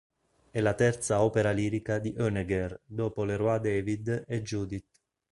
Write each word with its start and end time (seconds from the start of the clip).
È 0.49 0.59
la 0.61 0.73
terza 0.73 1.21
opera 1.21 1.51
lirica 1.51 1.99
di 1.99 2.15
Honegger, 2.17 2.81
dopo 2.87 3.23
"Le 3.23 3.35
Roi 3.35 3.59
David" 3.59 4.23
e 4.27 4.41
"Judith". 4.41 4.87